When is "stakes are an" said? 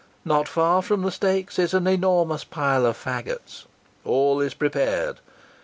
1.11-1.85